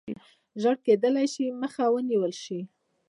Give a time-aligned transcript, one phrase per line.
[0.61, 2.59] ژر کېدلای شي مخه ونیوله شي.